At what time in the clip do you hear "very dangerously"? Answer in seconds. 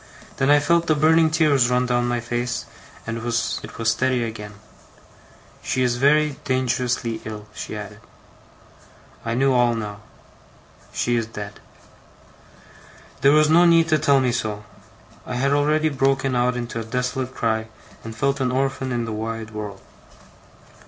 5.97-7.21